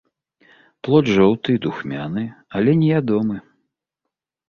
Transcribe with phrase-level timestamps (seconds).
[0.87, 2.27] Плод жоўты і духмяны,
[2.59, 3.37] але не ядомы.